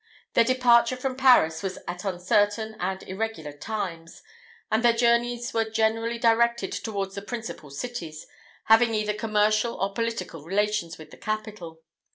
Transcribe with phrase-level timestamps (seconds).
[0.33, 4.23] Their departure from Paris was at uncertain and irregular times;
[4.71, 8.25] and their journeys were generally directed towards the principal cities,
[8.63, 11.83] having either commercial or political relations with the capital.